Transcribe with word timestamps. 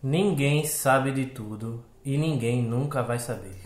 Ninguém 0.00 0.64
sabe 0.64 1.10
de 1.10 1.26
tudo 1.26 1.84
e 2.04 2.16
ninguém 2.16 2.62
nunca 2.62 3.02
vai 3.02 3.18
saber. 3.18 3.58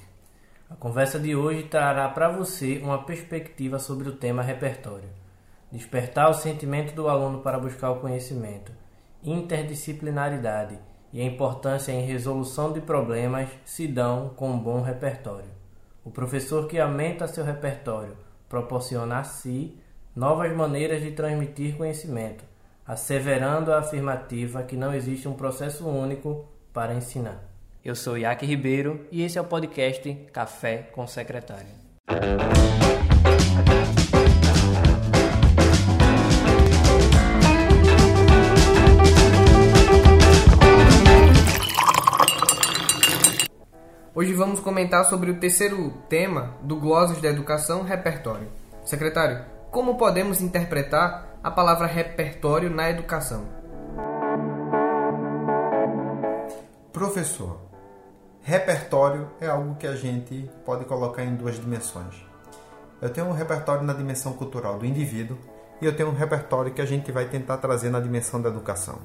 A 0.70 0.74
conversa 0.74 1.18
de 1.18 1.36
hoje 1.36 1.64
trará 1.64 2.08
para 2.08 2.30
você 2.30 2.78
uma 2.78 3.04
perspectiva 3.04 3.78
sobre 3.78 4.08
o 4.08 4.16
tema 4.16 4.42
repertório. 4.42 5.10
Despertar 5.70 6.30
o 6.30 6.34
sentimento 6.34 6.94
do 6.94 7.06
aluno 7.06 7.40
para 7.40 7.58
buscar 7.58 7.90
o 7.90 8.00
conhecimento, 8.00 8.72
interdisciplinaridade 9.22 10.78
e 11.12 11.20
a 11.20 11.24
importância 11.24 11.92
em 11.92 12.06
resolução 12.06 12.72
de 12.72 12.80
problemas 12.80 13.50
se 13.66 13.86
dão 13.86 14.30
com 14.30 14.52
um 14.52 14.58
bom 14.58 14.80
repertório. 14.80 15.50
O 16.02 16.10
professor 16.10 16.66
que 16.66 16.80
aumenta 16.80 17.28
seu 17.28 17.44
repertório 17.44 18.16
proporciona 18.48 19.18
a 19.18 19.24
si 19.24 19.78
novas 20.16 20.50
maneiras 20.56 21.02
de 21.02 21.10
transmitir 21.10 21.76
conhecimento 21.76 22.51
asseverando 22.86 23.72
a 23.72 23.78
afirmativa 23.78 24.62
que 24.62 24.76
não 24.76 24.92
existe 24.92 25.28
um 25.28 25.34
processo 25.34 25.86
único 25.86 26.44
para 26.72 26.94
ensinar. 26.94 27.42
Eu 27.84 27.94
sou 27.94 28.18
Iaque 28.18 28.46
Ribeiro 28.46 29.06
e 29.10 29.22
esse 29.22 29.38
é 29.38 29.40
o 29.40 29.44
podcast 29.44 30.12
Café 30.32 30.88
com 30.92 31.06
Secretário. 31.06 31.82
Hoje 44.14 44.34
vamos 44.34 44.60
comentar 44.60 45.04
sobre 45.06 45.30
o 45.30 45.40
terceiro 45.40 45.90
tema 46.08 46.54
do 46.62 46.76
Glossos 46.76 47.20
da 47.20 47.28
Educação, 47.28 47.82
repertório. 47.82 48.46
Secretário, 48.84 49.44
como 49.70 49.96
podemos 49.96 50.40
interpretar 50.40 51.31
a 51.42 51.50
palavra 51.50 51.88
repertório 51.88 52.70
na 52.70 52.88
educação? 52.88 53.48
Professor, 56.92 57.58
repertório 58.42 59.28
é 59.40 59.48
algo 59.48 59.74
que 59.74 59.86
a 59.86 59.96
gente 59.96 60.48
pode 60.64 60.84
colocar 60.84 61.24
em 61.24 61.34
duas 61.34 61.56
dimensões. 61.56 62.14
Eu 63.00 63.10
tenho 63.10 63.26
um 63.26 63.32
repertório 63.32 63.82
na 63.82 63.92
dimensão 63.92 64.34
cultural 64.34 64.78
do 64.78 64.86
indivíduo 64.86 65.36
e 65.80 65.86
eu 65.86 65.96
tenho 65.96 66.10
um 66.10 66.14
repertório 66.14 66.72
que 66.72 66.80
a 66.80 66.86
gente 66.86 67.10
vai 67.10 67.24
tentar 67.24 67.56
trazer 67.56 67.90
na 67.90 67.98
dimensão 67.98 68.40
da 68.40 68.48
educação. 68.48 69.00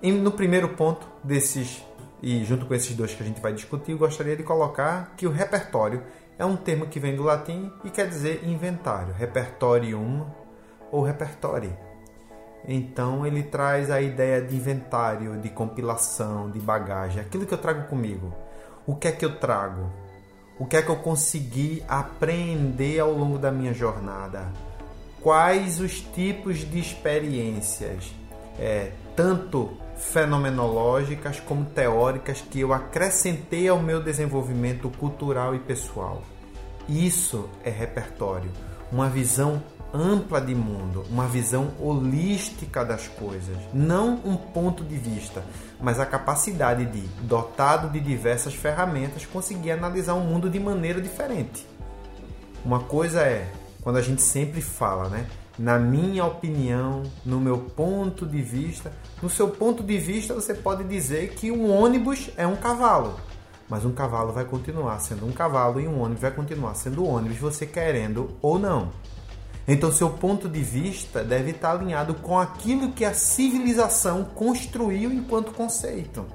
E 0.00 0.12
no 0.12 0.30
primeiro 0.30 0.68
ponto 0.68 1.08
desses, 1.24 1.84
e 2.22 2.44
junto 2.44 2.64
com 2.64 2.74
esses 2.74 2.94
dois 2.94 3.12
que 3.12 3.24
a 3.24 3.26
gente 3.26 3.40
vai 3.40 3.52
discutir, 3.52 3.90
eu 3.90 3.98
gostaria 3.98 4.36
de 4.36 4.44
colocar 4.44 5.14
que 5.16 5.26
o 5.26 5.32
repertório 5.32 6.04
é 6.38 6.44
um 6.44 6.56
termo 6.56 6.86
que 6.86 7.00
vem 7.00 7.16
do 7.16 7.24
latim 7.24 7.72
e 7.84 7.90
quer 7.90 8.08
dizer 8.08 8.44
inventário, 8.44 9.12
repertorium 9.12 10.24
ou 10.90 11.02
repertório. 11.02 11.72
Então 12.66 13.26
ele 13.26 13.42
traz 13.42 13.90
a 13.90 14.00
ideia 14.00 14.40
de 14.40 14.54
inventário, 14.54 15.38
de 15.38 15.48
compilação, 15.48 16.50
de 16.50 16.58
bagagem, 16.58 17.20
aquilo 17.20 17.46
que 17.46 17.54
eu 17.54 17.58
trago 17.58 17.88
comigo. 17.88 18.32
O 18.86 18.94
que 18.94 19.08
é 19.08 19.12
que 19.12 19.24
eu 19.24 19.38
trago? 19.38 19.90
O 20.58 20.66
que 20.66 20.76
é 20.76 20.82
que 20.82 20.90
eu 20.90 20.96
consegui 20.96 21.82
aprender 21.88 23.00
ao 23.00 23.12
longo 23.12 23.38
da 23.38 23.50
minha 23.50 23.72
jornada? 23.72 24.52
Quais 25.22 25.80
os 25.80 26.00
tipos 26.00 26.58
de 26.58 26.78
experiências, 26.78 28.12
é, 28.58 28.92
tanto 29.16 29.70
fenomenológicas 29.96 31.40
como 31.40 31.64
teóricas, 31.64 32.40
que 32.40 32.60
eu 32.60 32.72
acrescentei 32.72 33.68
ao 33.68 33.78
meu 33.80 34.02
desenvolvimento 34.02 34.90
cultural 34.90 35.54
e 35.54 35.58
pessoal? 35.58 36.22
Isso 36.88 37.48
é 37.64 37.70
repertório, 37.70 38.50
uma 38.90 39.08
visão 39.08 39.62
ampla 39.92 40.40
de 40.40 40.54
mundo, 40.54 41.04
uma 41.10 41.26
visão 41.26 41.72
holística 41.80 42.84
das 42.84 43.08
coisas, 43.08 43.56
não 43.72 44.20
um 44.24 44.36
ponto 44.36 44.84
de 44.84 44.96
vista, 44.96 45.44
mas 45.80 45.98
a 45.98 46.06
capacidade 46.06 46.86
de, 46.86 47.00
dotado 47.22 47.88
de 47.88 48.00
diversas 48.00 48.54
ferramentas, 48.54 49.26
conseguir 49.26 49.72
analisar 49.72 50.14
o 50.14 50.20
mundo 50.20 50.48
de 50.48 50.60
maneira 50.60 51.00
diferente. 51.00 51.66
Uma 52.64 52.80
coisa 52.80 53.22
é 53.22 53.50
quando 53.82 53.96
a 53.96 54.02
gente 54.02 54.22
sempre 54.22 54.60
fala, 54.60 55.08
né? 55.08 55.26
Na 55.58 55.78
minha 55.78 56.24
opinião, 56.24 57.02
no 57.24 57.40
meu 57.40 57.58
ponto 57.58 58.24
de 58.24 58.40
vista, 58.40 58.92
no 59.22 59.28
seu 59.28 59.48
ponto 59.48 59.82
de 59.82 59.98
vista 59.98 60.32
você 60.32 60.54
pode 60.54 60.84
dizer 60.84 61.30
que 61.30 61.50
um 61.50 61.70
ônibus 61.70 62.30
é 62.36 62.46
um 62.46 62.56
cavalo, 62.56 63.18
mas 63.68 63.84
um 63.84 63.92
cavalo 63.92 64.32
vai 64.32 64.44
continuar 64.44 64.98
sendo 65.00 65.26
um 65.26 65.32
cavalo 65.32 65.80
e 65.80 65.86
um 65.86 66.00
ônibus 66.00 66.22
vai 66.22 66.30
continuar 66.30 66.74
sendo 66.74 67.06
ônibus, 67.06 67.38
você 67.38 67.66
querendo 67.66 68.30
ou 68.40 68.58
não. 68.58 68.90
Então, 69.72 69.92
seu 69.92 70.10
ponto 70.10 70.48
de 70.48 70.60
vista 70.60 71.22
deve 71.22 71.52
estar 71.52 71.70
alinhado 71.70 72.14
com 72.14 72.36
aquilo 72.36 72.90
que 72.90 73.04
a 73.04 73.14
civilização 73.14 74.24
construiu 74.24 75.12
enquanto 75.12 75.52
conceito, 75.52 76.26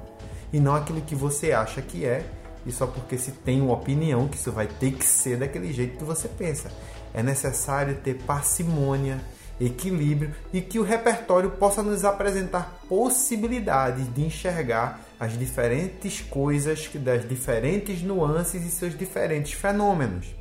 e 0.53 0.59
não 0.61 0.73
aquilo 0.73 1.01
que 1.01 1.13
você 1.13 1.51
acha 1.51 1.81
que 1.81 2.05
é, 2.05 2.25
e 2.65 2.71
só 2.71 2.87
porque 2.87 3.17
se 3.17 3.33
tem 3.33 3.61
uma 3.61 3.73
opinião 3.73 4.29
que 4.29 4.37
isso 4.37 4.53
vai 4.53 4.67
ter 4.67 4.93
que 4.93 5.03
ser 5.03 5.37
daquele 5.37 5.73
jeito 5.73 5.97
que 5.97 6.03
você 6.05 6.29
pensa. 6.29 6.71
É 7.13 7.21
necessário 7.21 7.97
ter 7.97 8.13
parcimônia, 8.23 9.19
equilíbrio 9.59 10.33
e 10.53 10.61
que 10.61 10.79
o 10.79 10.83
repertório 10.83 11.51
possa 11.51 11.83
nos 11.83 12.05
apresentar 12.05 12.79
possibilidades 12.87 14.13
de 14.13 14.23
enxergar 14.23 15.01
as 15.19 15.37
diferentes 15.37 16.21
coisas, 16.21 16.89
das 16.95 17.27
diferentes 17.27 18.01
nuances 18.01 18.65
e 18.65 18.71
seus 18.71 18.97
diferentes 18.97 19.51
fenômenos. 19.51 20.33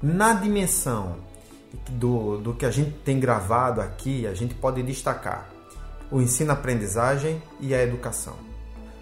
Na 0.00 0.32
dimensão 0.32 1.26
do, 1.90 2.38
do 2.38 2.54
que 2.54 2.64
a 2.64 2.70
gente 2.70 2.90
tem 3.04 3.18
gravado 3.18 3.80
aqui, 3.80 4.26
a 4.26 4.34
gente 4.34 4.54
pode 4.54 4.82
destacar 4.82 5.48
o 6.10 6.20
ensino-aprendizagem 6.20 7.42
e 7.60 7.74
a 7.74 7.82
educação. 7.82 8.34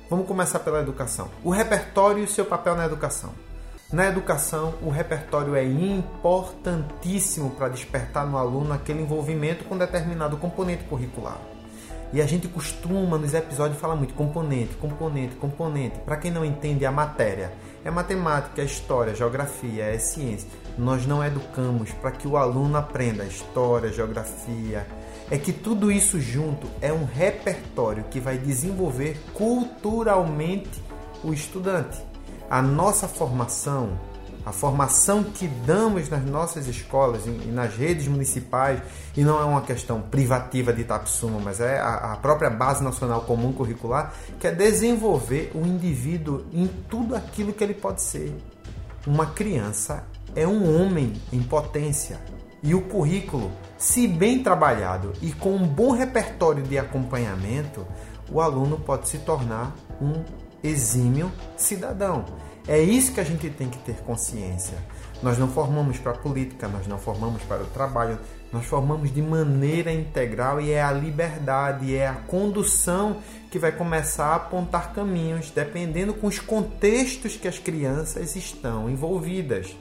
Vamos 0.09 0.27
começar 0.27 0.59
pela 0.61 0.81
educação. 0.81 1.31
O 1.43 1.51
repertório 1.51 2.21
e 2.21 2.25
o 2.25 2.29
seu 2.29 2.45
papel 2.45 2.77
na 2.77 2.87
educação. 2.87 3.33
Na 3.93 4.07
educação, 4.07 4.75
o 4.83 4.91
repertório 4.91 5.55
é 5.55 5.65
importantíssimo 5.65 7.51
para 7.51 7.69
despertar 7.69 8.27
no 8.27 8.37
aluno 8.37 8.73
aquele 8.73 9.03
envolvimento 9.03 9.65
com 9.65 9.79
determinado 9.79 10.37
componente 10.37 10.85
curricular. 10.85 11.39
E 12.15 12.23
a 12.23 12.27
gente 12.27 12.47
costuma 12.47 13.19
nos 13.19 13.35
episódios 13.35 13.81
falar 13.81 13.97
muito 13.97 14.15
componente, 14.15 14.77
componente, 14.77 15.35
componente. 15.35 15.99
Para 15.99 16.17
quem 16.17 16.31
não 16.31 16.45
entende 16.45 16.87
a 16.87 16.93
matéria, 16.93 17.53
é 17.85 17.91
matemática, 17.91 18.63
é 18.63 18.65
história, 18.65 19.17
geografia, 19.17 19.87
é 19.87 19.99
ciência. 19.99 20.49
Nós 20.79 21.05
não 21.07 21.25
educamos 21.25 21.91
para 21.91 22.13
que 22.13 22.29
o 22.29 22.37
aluno 22.37 22.77
aprenda 22.77 23.25
história, 23.25 23.93
geografia. 23.93 24.87
É 25.29 25.37
que 25.37 25.53
tudo 25.53 25.91
isso 25.91 26.21
junto 26.21 26.69
é 26.81 26.93
um 26.93 27.05
repertório 27.05 28.05
que 28.05 28.21
vai 28.21 28.39
desenvolver 28.39 29.21
culturalmente 29.35 30.81
o 31.25 31.35
estudante. 31.35 32.01
A 32.49 32.63
nossa 32.63 33.09
formação 33.09 33.99
a 34.45 34.53
formação 34.53 35.23
que 35.23 35.49
damos 35.49 36.09
nas 36.09 36.25
nossas 36.25 36.67
escolas 36.67 37.27
e 37.27 37.31
nas 37.49 37.75
redes 37.75 38.07
municipais, 38.07 38.81
e 39.17 39.23
não 39.23 39.41
é 39.41 39.45
uma 39.45 39.63
questão 39.63 40.03
privativa 40.03 40.73
de 40.73 40.83
Itapsuma, 40.83 41.41
mas 41.41 41.61
é 41.61 41.81
a 41.81 42.19
própria 42.21 42.51
Base 42.51 42.85
Nacional 42.85 43.23
Comum 43.23 43.53
Curricular, 43.53 44.13
que 44.39 44.47
é 44.47 44.53
desenvolver 44.53 45.51
o 45.55 45.67
indivíduo 45.67 46.45
em 46.53 46.67
tudo 46.67 47.17
aquilo 47.17 47.53
que 47.53 47.65
ele 47.65 47.75
pode 47.75 48.03
ser. 48.03 48.37
Uma 49.07 49.27
criança 49.27 50.05
é 50.35 50.47
um 50.47 50.81
homem 50.81 51.13
em 51.33 51.43
potência. 51.43 52.21
E 52.63 52.75
o 52.75 52.83
currículo, 52.83 53.51
se 53.77 54.09
bem 54.09 54.43
trabalhado 54.43 55.13
e 55.21 55.33
com 55.33 55.55
um 55.55 55.67
bom 55.67 55.93
repertório 55.93 56.63
de 56.63 56.79
acompanhamento, 56.79 57.87
o 58.31 58.41
aluno 58.41 58.79
pode 58.79 59.09
se 59.09 59.19
tornar 59.19 59.75
um 60.01 60.25
exímio 60.63 61.31
cidadão. 61.57 62.25
É 62.67 62.81
isso 62.81 63.13
que 63.13 63.21
a 63.21 63.25
gente 63.25 63.51
tem 63.51 63.69
que 63.69 63.79
ter 63.79 63.97
consciência. 63.97 64.79
Nós 65.23 65.37
não 65.37 65.49
formamos 65.49 65.99
para 65.99 66.13
a 66.13 66.19
política, 66.19 66.67
nós 66.67 66.87
não 66.87 66.99
formamos 66.99 67.43
para 67.43 67.63
o 67.63 67.67
trabalho, 67.67 68.19
nós 68.51 68.65
formamos 68.65 69.13
de 69.13 69.21
maneira 69.21 69.93
integral 69.93 70.61
e 70.61 70.71
é 70.71 70.83
a 70.83 70.91
liberdade, 70.91 71.95
é 71.95 72.07
a 72.07 72.15
condução 72.15 73.19
que 73.51 73.59
vai 73.59 73.71
começar 73.71 74.29
a 74.29 74.37
apontar 74.37 74.95
caminhos, 74.95 75.51
dependendo 75.51 76.15
com 76.15 76.27
os 76.27 76.39
contextos 76.39 77.37
que 77.37 77.47
as 77.47 77.59
crianças 77.59 78.35
estão 78.35 78.89
envolvidas. 78.89 79.77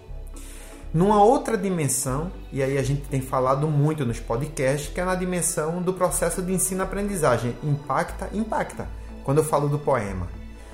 Numa 0.94 1.24
outra 1.24 1.58
dimensão, 1.58 2.32
e 2.52 2.62
aí 2.62 2.78
a 2.78 2.84
gente 2.84 3.04
tem 3.04 3.22
falado 3.22 3.68
muito 3.68 4.06
nos 4.06 4.20
podcasts, 4.20 4.94
que 4.94 5.00
é 5.00 5.06
na 5.06 5.16
dimensão 5.16 5.82
do 5.82 5.94
processo 5.94 6.42
de 6.42 6.54
ensino-aprendizagem. 6.54 7.56
Impacta, 7.64 8.30
impacta. 8.34 8.88
Quando 9.24 9.38
eu 9.38 9.44
falo 9.44 9.70
do 9.70 9.80
poema, 9.80 10.28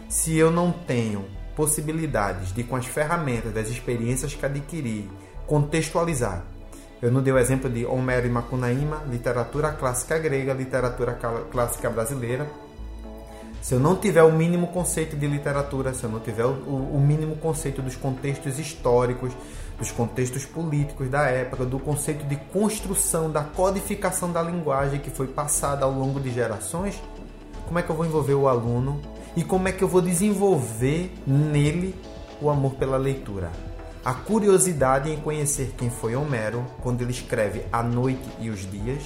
se 0.10 0.36
eu 0.36 0.52
não 0.52 0.72
tenho 0.72 1.24
possibilidades 1.60 2.54
de, 2.54 2.64
com 2.64 2.78
as 2.78 2.86
ferramentas 2.86 3.54
das 3.54 3.68
experiências 3.68 4.34
que 4.34 4.46
adquiri, 4.46 5.12
contextualizar. 5.46 6.46
Eu 7.02 7.12
não 7.12 7.22
dei 7.22 7.34
o 7.34 7.38
exemplo 7.38 7.70
de 7.70 7.86
Homero 7.86 8.26
e 8.26 8.30
Macunaíma, 8.30 9.04
literatura 9.10 9.74
clássica 9.74 10.18
grega, 10.18 10.54
literatura 10.54 11.20
clássica 11.52 11.90
brasileira. 11.90 12.50
Se 13.62 13.74
eu 13.74 13.80
não 13.82 13.98
tiver 13.98 14.24
o 14.24 14.32
mínimo 14.32 14.68
conceito 14.68 15.18
de 15.18 15.28
literatura, 15.28 15.94
se 15.94 16.06
eu 16.06 16.10
não 16.10 16.22
tiver 16.22 16.46
o, 16.46 16.54
o 16.54 16.98
mínimo 16.98 17.36
conceito 17.36 17.82
dos 17.82 17.98
contextos 17.98 18.58
históricos, 18.58 19.34
dos 19.78 19.92
contextos 19.92 20.46
políticos 20.46 21.10
da 21.10 21.24
época, 21.26 21.66
do 21.66 21.78
conceito 21.78 22.24
de 22.24 22.38
construção, 22.54 23.30
da 23.30 23.44
codificação 23.44 24.32
da 24.32 24.42
linguagem 24.42 25.02
que 25.02 25.10
foi 25.10 25.28
passada 25.28 25.84
ao 25.84 25.92
longo 25.92 26.22
de 26.22 26.32
gerações, 26.32 27.04
como 27.68 27.80
é 27.80 27.82
que 27.82 27.90
eu 27.90 27.96
vou 27.98 28.06
envolver 28.06 28.36
o 28.36 28.48
aluno 28.48 29.02
e 29.36 29.44
como 29.44 29.68
é 29.68 29.72
que 29.72 29.84
eu 29.84 29.88
vou 29.88 30.02
desenvolver 30.02 31.14
nele 31.26 31.96
o 32.42 32.50
amor 32.50 32.76
pela 32.76 32.98
leitura. 32.98 33.52
A 34.04 34.14
curiosidade 34.14 35.12
em 35.12 35.20
conhecer 35.20 35.74
quem 35.78 35.90
foi 35.90 36.16
Homero 36.16 36.66
quando 36.82 37.02
ele 37.02 37.12
escreve 37.12 37.66
A 37.72 37.84
Noite 37.84 38.28
e 38.40 38.50
os 38.50 38.70
Dias 38.70 39.04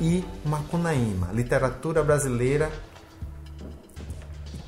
e 0.00 0.24
Macunaíma, 0.44 1.30
literatura 1.32 2.02
brasileira 2.02 2.70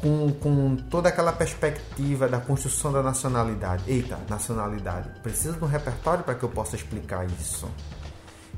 com, 0.05 0.31
com 0.33 0.77
toda 0.77 1.09
aquela 1.09 1.33
perspectiva 1.33 2.29
da 2.29 2.39
construção 2.39 2.93
da 2.93 3.03
nacionalidade. 3.03 3.85
Eita, 3.87 4.19
nacionalidade. 4.29 5.09
Preciso 5.23 5.57
de 5.57 5.65
um 5.65 5.67
repertório 5.67 6.23
para 6.23 6.35
que 6.35 6.45
eu 6.45 6.49
possa 6.51 6.77
explicar 6.77 7.27
isso. 7.41 7.67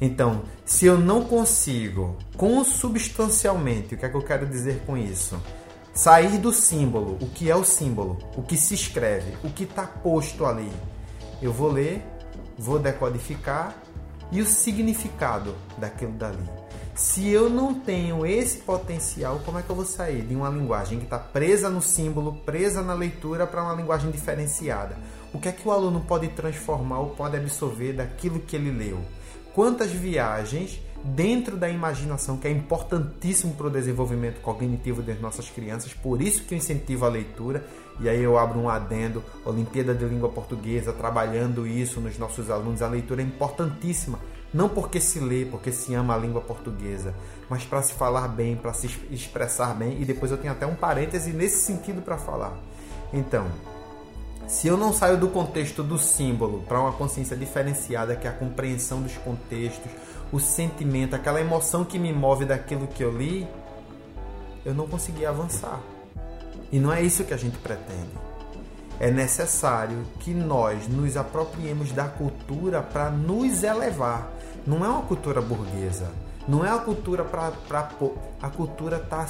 Então, 0.00 0.42
se 0.64 0.86
eu 0.86 0.98
não 0.98 1.24
consigo 1.24 2.18
consubstancialmente, 2.36 3.94
o 3.94 3.98
que 3.98 4.04
é 4.04 4.08
que 4.08 4.16
eu 4.16 4.22
quero 4.22 4.44
dizer 4.44 4.82
com 4.84 4.98
isso? 4.98 5.40
Sair 5.96 6.36
do 6.36 6.52
símbolo, 6.52 7.16
o 7.22 7.26
que 7.30 7.50
é 7.50 7.56
o 7.56 7.64
símbolo, 7.64 8.18
o 8.36 8.42
que 8.42 8.54
se 8.54 8.74
escreve, 8.74 9.34
o 9.42 9.50
que 9.50 9.64
está 9.64 9.86
posto 9.86 10.44
ali. 10.44 10.70
Eu 11.40 11.54
vou 11.54 11.72
ler, 11.72 12.04
vou 12.58 12.78
decodificar 12.78 13.74
e 14.30 14.42
o 14.42 14.46
significado 14.46 15.54
daquilo 15.78 16.12
dali. 16.12 16.46
Se 16.94 17.26
eu 17.30 17.48
não 17.48 17.72
tenho 17.72 18.26
esse 18.26 18.58
potencial, 18.58 19.40
como 19.42 19.58
é 19.58 19.62
que 19.62 19.70
eu 19.70 19.76
vou 19.76 19.86
sair 19.86 20.20
de 20.20 20.36
uma 20.36 20.50
linguagem 20.50 20.98
que 20.98 21.06
está 21.06 21.18
presa 21.18 21.70
no 21.70 21.80
símbolo, 21.80 22.42
presa 22.44 22.82
na 22.82 22.92
leitura, 22.92 23.46
para 23.46 23.62
uma 23.62 23.72
linguagem 23.72 24.10
diferenciada? 24.10 24.98
O 25.32 25.38
que 25.38 25.48
é 25.48 25.52
que 25.52 25.66
o 25.66 25.72
aluno 25.72 26.02
pode 26.02 26.28
transformar 26.28 26.98
ou 26.98 27.10
pode 27.10 27.38
absorver 27.38 27.94
daquilo 27.94 28.40
que 28.40 28.54
ele 28.54 28.70
leu? 28.70 29.00
Quantas 29.54 29.90
viagens 29.90 30.78
dentro 31.14 31.56
da 31.56 31.68
imaginação, 31.68 32.36
que 32.36 32.48
é 32.48 32.50
importantíssimo 32.50 33.54
para 33.54 33.68
o 33.68 33.70
desenvolvimento 33.70 34.40
cognitivo 34.40 35.02
das 35.02 35.20
nossas 35.20 35.48
crianças, 35.48 35.94
por 35.94 36.20
isso 36.20 36.44
que 36.44 36.54
eu 36.54 36.58
incentivo 36.58 37.04
a 37.04 37.08
leitura, 37.08 37.64
e 38.00 38.08
aí 38.08 38.22
eu 38.22 38.36
abro 38.36 38.58
um 38.58 38.68
adendo, 38.68 39.22
Olimpíada 39.44 39.94
de 39.94 40.04
Língua 40.04 40.28
Portuguesa, 40.28 40.92
trabalhando 40.92 41.66
isso 41.66 42.00
nos 42.00 42.18
nossos 42.18 42.50
alunos, 42.50 42.82
a 42.82 42.88
leitura 42.88 43.22
é 43.22 43.24
importantíssima, 43.24 44.18
não 44.52 44.68
porque 44.68 45.00
se 45.00 45.20
lê, 45.20 45.44
porque 45.44 45.70
se 45.70 45.94
ama 45.94 46.14
a 46.14 46.18
língua 46.18 46.40
portuguesa, 46.40 47.14
mas 47.48 47.64
para 47.64 47.82
se 47.82 47.94
falar 47.94 48.28
bem, 48.28 48.56
para 48.56 48.72
se 48.72 48.88
expressar 49.10 49.74
bem, 49.74 50.00
e 50.00 50.04
depois 50.04 50.30
eu 50.30 50.38
tenho 50.38 50.52
até 50.52 50.66
um 50.66 50.74
parêntese 50.74 51.32
nesse 51.32 51.64
sentido 51.64 52.02
para 52.02 52.18
falar. 52.18 52.56
Então, 53.12 53.46
se 54.46 54.68
eu 54.68 54.76
não 54.76 54.92
saio 54.92 55.16
do 55.16 55.28
contexto 55.28 55.82
do 55.82 55.98
símbolo 55.98 56.62
para 56.68 56.80
uma 56.80 56.92
consciência 56.92 57.36
diferenciada, 57.36 58.14
que 58.14 58.26
é 58.26 58.30
a 58.30 58.32
compreensão 58.32 59.02
dos 59.02 59.16
contextos, 59.16 59.90
o 60.32 60.40
sentimento, 60.40 61.14
aquela 61.14 61.40
emoção 61.40 61.84
que 61.84 61.98
me 61.98 62.12
move 62.12 62.44
daquilo 62.44 62.86
que 62.86 63.02
eu 63.02 63.16
li, 63.16 63.46
eu 64.64 64.74
não 64.74 64.86
consegui 64.88 65.24
avançar. 65.24 65.80
E 66.72 66.78
não 66.78 66.92
é 66.92 67.00
isso 67.00 67.24
que 67.24 67.32
a 67.32 67.36
gente 67.36 67.56
pretende. 67.58 68.10
É 68.98 69.10
necessário 69.10 70.04
que 70.20 70.32
nós 70.32 70.88
nos 70.88 71.16
apropriemos 71.16 71.92
da 71.92 72.04
cultura 72.08 72.82
para 72.82 73.10
nos 73.10 73.62
elevar. 73.62 74.32
Não 74.66 74.84
é 74.84 74.88
uma 74.88 75.02
cultura 75.02 75.40
burguesa. 75.40 76.10
Não 76.48 76.64
é 76.64 76.70
uma 76.72 76.82
cultura 76.82 77.24
para 77.24 77.52
a 78.40 78.50
cultura 78.50 78.98
tá 78.98 79.26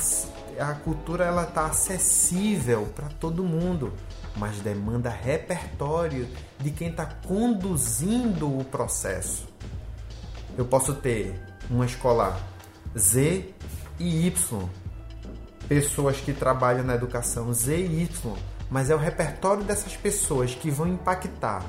a 0.59 0.73
cultura 0.75 1.25
ela 1.25 1.45
tá 1.45 1.67
acessível 1.67 2.89
para 2.95 3.09
todo 3.21 3.45
mundo, 3.45 3.93
mas 4.37 4.59
demanda 4.61 5.11
repertório 5.11 6.29
de 6.59 6.71
quem 6.71 6.89
está 6.89 7.05
conduzindo 7.05 8.47
o 8.47 8.65
processo 8.65 9.56
eu 10.57 10.65
posso 10.65 10.95
ter 10.95 11.35
uma 11.71 11.85
escola 11.85 12.39
Z 12.97 13.55
e 13.99 14.27
Y, 14.27 14.69
pessoas 15.69 16.17
que 16.19 16.33
trabalham 16.33 16.85
na 16.85 16.95
educação 16.95 17.53
Z 17.53 17.77
e 17.77 18.03
Y, 18.05 18.37
mas 18.71 18.91
é 18.91 18.95
o 18.95 18.99
repertório 18.99 19.63
dessas 19.63 19.97
pessoas 19.97 20.55
que 20.55 20.71
vão 20.71 20.89
impactar 20.89 21.65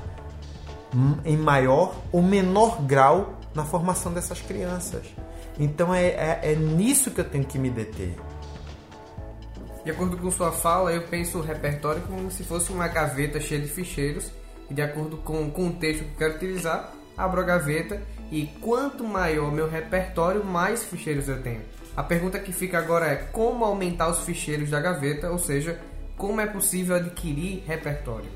em 1.24 1.36
maior 1.36 1.94
ou 2.10 2.22
menor 2.22 2.82
grau 2.82 3.38
na 3.54 3.64
formação 3.64 4.12
dessas 4.12 4.40
crianças. 4.40 5.06
Então 5.58 5.94
é, 5.94 6.06
é, 6.06 6.40
é 6.52 6.54
nisso 6.54 7.10
que 7.10 7.20
eu 7.20 7.24
tenho 7.24 7.44
que 7.44 7.58
me 7.58 7.70
deter. 7.70 8.14
De 9.84 9.90
acordo 9.90 10.16
com 10.16 10.30
sua 10.30 10.52
fala, 10.52 10.92
eu 10.92 11.02
penso 11.08 11.38
o 11.38 11.42
repertório 11.42 12.02
como 12.02 12.30
se 12.30 12.44
fosse 12.44 12.72
uma 12.72 12.88
gaveta 12.88 13.40
cheia 13.40 13.60
de 13.60 13.68
ficheiros, 13.68 14.30
e 14.70 14.74
de 14.74 14.82
acordo 14.82 15.16
com 15.18 15.42
o 15.44 15.50
contexto 15.50 16.04
que 16.04 16.10
eu 16.10 16.18
quero 16.18 16.34
utilizar, 16.36 16.92
abro 17.16 17.40
a 17.40 17.44
gaveta 17.44 18.00
e 18.30 18.46
quanto 18.60 19.04
maior 19.04 19.50
meu 19.50 19.68
repertório, 19.68 20.44
mais 20.44 20.84
ficheiros 20.84 21.28
eu 21.28 21.42
tenho. 21.42 21.62
A 21.96 22.02
pergunta 22.02 22.38
que 22.38 22.52
fica 22.52 22.78
agora 22.78 23.06
é 23.06 23.16
como 23.16 23.64
aumentar 23.64 24.08
os 24.08 24.20
ficheiros 24.20 24.70
da 24.70 24.80
gaveta, 24.80 25.30
ou 25.30 25.38
seja, 25.38 25.80
como 26.16 26.40
é 26.40 26.46
possível 26.46 26.96
adquirir 26.96 27.64
repertório? 27.66 28.30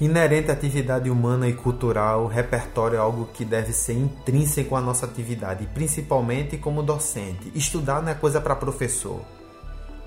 Inerente 0.00 0.50
à 0.50 0.54
atividade 0.54 1.08
humana 1.08 1.48
e 1.48 1.52
cultural, 1.52 2.24
o 2.24 2.26
repertório 2.26 2.96
é 2.96 2.98
algo 2.98 3.26
que 3.32 3.44
deve 3.44 3.72
ser 3.72 3.94
intrínseco 3.94 4.74
à 4.74 4.80
nossa 4.80 5.06
atividade, 5.06 5.68
principalmente 5.72 6.58
como 6.58 6.82
docente. 6.82 7.50
Estudar 7.54 8.02
não 8.02 8.10
é 8.10 8.14
coisa 8.14 8.40
para 8.40 8.56
professor. 8.56 9.20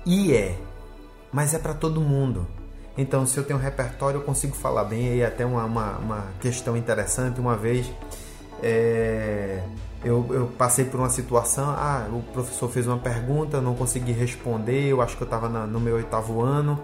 E 0.04 0.34
é, 0.34 0.56
mas 1.32 1.54
é 1.54 1.58
para 1.58 1.74
todo 1.74 2.00
mundo. 2.00 2.46
Então, 2.98 3.24
se 3.26 3.38
eu 3.38 3.44
tenho 3.44 3.58
um 3.58 3.62
repertório, 3.62 4.18
eu 4.18 4.24
consigo 4.24 4.54
falar 4.54 4.84
bem. 4.84 5.16
E 5.16 5.24
até 5.24 5.46
uma, 5.46 5.64
uma, 5.64 5.98
uma 5.98 6.26
questão 6.40 6.76
interessante, 6.76 7.40
uma 7.40 7.56
vez 7.56 7.90
é, 8.62 9.62
eu, 10.04 10.26
eu, 10.30 10.46
passei 10.58 10.84
por 10.84 11.00
uma 11.00 11.10
situação, 11.10 11.70
ah, 11.70 12.06
o 12.10 12.22
professor 12.32 12.68
fez 12.68 12.86
uma 12.86 12.98
pergunta, 12.98 13.60
não 13.60 13.74
consegui 13.74 14.12
responder, 14.12 14.88
eu 14.88 15.02
acho 15.02 15.16
que 15.16 15.22
eu 15.22 15.26
estava 15.26 15.48
no 15.48 15.80
meu 15.80 15.96
oitavo 15.96 16.40
ano 16.40 16.80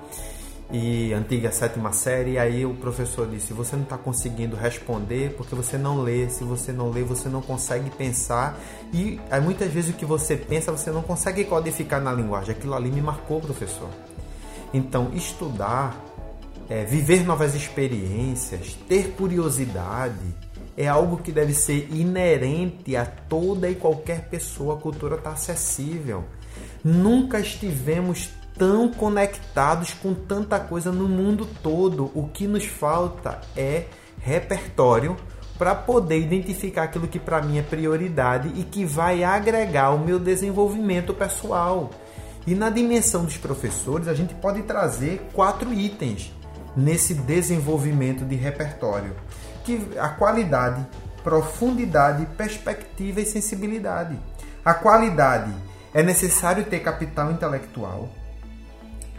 e 0.73 1.13
antiga 1.13 1.53
sétima 1.53 1.93
série, 1.93 2.33
e 2.33 2.39
aí 2.39 2.67
o 2.67 2.75
professor 2.75 3.29
disse: 3.29 3.53
você 3.53 3.77
não 3.77 3.85
está 3.85 3.99
conseguindo 3.99 4.57
responder 4.57 5.35
porque 5.37 5.55
você 5.55 5.77
não 5.77 6.03
lê. 6.03 6.29
Se 6.29 6.43
você 6.43 6.73
não 6.73 6.91
lê, 6.91 7.03
você 7.03 7.29
não 7.29 7.43
consegue 7.43 7.91
pensar 7.91 8.59
e 8.93 9.21
aí, 9.31 9.41
muitas 9.41 9.71
vezes 9.71 9.95
o 9.95 9.97
que 9.97 10.05
você 10.05 10.37
pensa 10.37 10.73
você 10.73 10.91
não 10.91 11.03
consegue 11.03 11.45
codificar 11.45 12.01
na 12.01 12.13
linguagem. 12.13 12.53
Aquilo 12.53 12.75
ali 12.75 12.91
me 12.91 13.01
marcou, 13.01 13.41
professor. 13.41 13.89
Então, 14.73 15.13
estudar, 15.15 15.97
é, 16.69 16.85
viver 16.85 17.25
novas 17.25 17.55
experiências, 17.55 18.77
ter 18.89 19.13
curiosidade 19.13 20.44
é 20.77 20.89
algo 20.89 21.19
que 21.19 21.31
deve 21.31 21.55
ser 21.55 21.89
inerente 21.93 22.97
a 22.97 23.07
toda 23.07 23.69
e 23.69 23.75
qualquer 23.75 24.29
pessoa. 24.29 24.75
A 24.75 24.81
cultura 24.81 25.17
está 25.17 25.31
acessível. 25.31 26.25
Nunca 26.83 27.39
estivemos 27.39 28.31
tão 28.57 28.89
conectados 28.93 29.95
com 29.95 30.15
tanta 30.15 30.59
coisa 30.59 30.91
no 30.91 31.09
mundo 31.09 31.49
todo. 31.63 32.11
O 32.15 32.29
que 32.29 32.47
nos 32.47 32.65
falta 32.65 33.41
é 33.57 33.85
repertório 34.19 35.17
para 35.59 35.75
poder 35.75 36.19
identificar 36.19 36.85
aquilo 36.85 37.07
que 37.07 37.19
para 37.19 37.41
mim 37.41 37.59
é 37.59 37.63
prioridade 37.63 38.53
e 38.57 38.65
que 38.65 38.85
vai 38.85 39.23
agregar 39.23 39.91
o 39.91 40.05
meu 40.05 40.19
desenvolvimento 40.19 41.15
pessoal. 41.15 41.91
E 42.47 42.55
na 42.55 42.69
dimensão 42.69 43.25
dos 43.25 43.37
professores, 43.37 44.09
a 44.09 44.15
gente 44.15 44.35
pode 44.35 44.63
trazer 44.63 45.29
quatro 45.33 45.73
itens 45.73 46.33
nesse 46.77 47.15
desenvolvimento 47.15 48.25
de 48.25 48.35
repertório 48.35 49.15
que 49.65 49.99
a 49.99 50.11
qualidade, 50.11 50.87
profundidade, 51.23 52.27
perspectiva 52.37 53.21
e 53.21 53.27
sensibilidade. 53.27 54.19
A 54.65 54.75
qualidade 54.75 55.53
é 55.93 56.03
necessário 56.03 56.65
ter 56.65 56.81
capital 56.81 57.33
intelectual. 57.33 58.09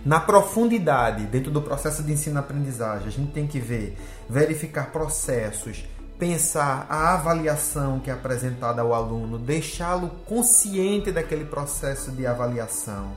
Na 0.06 0.20
profundidade, 0.20 1.26
dentro 1.26 1.50
do 1.50 1.62
processo 1.62 2.04
de 2.04 2.14
ensino-aprendizagem, 2.14 3.08
a 3.08 3.12
gente 3.12 3.32
tem 3.32 3.48
que 3.48 3.60
ver, 3.60 3.98
verificar 4.30 4.92
processos, 4.92 5.84
pensar 6.20 6.86
a 6.88 7.16
avaliação 7.16 8.00
que 8.00 8.12
é 8.12 8.14
apresentada 8.14 8.84
ao 8.84 8.94
aluno, 8.94 9.40
deixá-lo 9.40 10.10
consciente 10.26 11.12
daquele 11.12 11.46
processo 11.46 12.12
de 12.12 12.28
avaliação. 12.28 13.14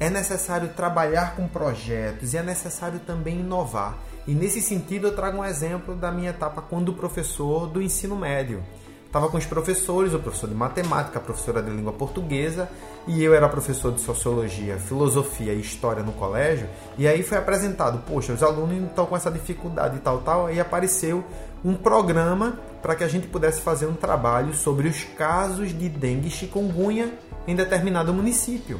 É 0.00 0.10
necessário 0.10 0.68
trabalhar 0.70 1.36
com 1.36 1.46
projetos 1.46 2.34
e 2.34 2.36
é 2.36 2.42
necessário 2.42 2.98
também 3.00 3.40
inovar. 3.40 3.96
E 4.28 4.34
nesse 4.34 4.60
sentido 4.60 5.06
eu 5.06 5.16
trago 5.16 5.38
um 5.38 5.44
exemplo 5.44 5.94
da 5.94 6.12
minha 6.12 6.28
etapa 6.28 6.60
quando 6.60 6.92
professor 6.92 7.66
do 7.66 7.80
ensino 7.80 8.14
médio. 8.14 8.62
Estava 9.06 9.26
com 9.30 9.38
os 9.38 9.46
professores, 9.46 10.12
o 10.12 10.18
professor 10.18 10.50
de 10.50 10.54
matemática, 10.54 11.18
a 11.18 11.22
professora 11.22 11.62
de 11.62 11.70
língua 11.70 11.94
portuguesa, 11.94 12.68
e 13.06 13.24
eu 13.24 13.32
era 13.32 13.48
professor 13.48 13.90
de 13.90 14.02
sociologia, 14.02 14.76
filosofia 14.76 15.54
e 15.54 15.60
história 15.62 16.02
no 16.02 16.12
colégio. 16.12 16.68
E 16.98 17.08
aí 17.08 17.22
foi 17.22 17.38
apresentado, 17.38 18.02
poxa, 18.06 18.34
os 18.34 18.42
alunos 18.42 18.90
estão 18.90 19.06
com 19.06 19.16
essa 19.16 19.30
dificuldade 19.30 19.96
e 19.96 20.00
tal, 20.00 20.18
tal. 20.18 20.52
E 20.52 20.60
apareceu 20.60 21.24
um 21.64 21.74
programa 21.74 22.60
para 22.82 22.94
que 22.94 23.04
a 23.04 23.08
gente 23.08 23.28
pudesse 23.28 23.62
fazer 23.62 23.86
um 23.86 23.94
trabalho 23.94 24.52
sobre 24.52 24.88
os 24.88 25.04
casos 25.04 25.70
de 25.70 25.88
dengue 25.88 26.28
e 26.28 26.30
chikungunya 26.30 27.14
em 27.46 27.56
determinado 27.56 28.12
município. 28.12 28.78